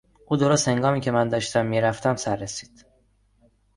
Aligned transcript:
او 0.27 0.37
درست 0.37 0.67
هنگامی 0.67 1.01
که 1.01 1.11
من 1.11 1.29
داشتم 1.29 1.65
میرفتم 1.65 2.15
سررسید. 2.15 2.85